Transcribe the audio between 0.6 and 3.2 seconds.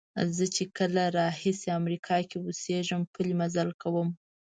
کله راهیسې امریکا کې اوسېږم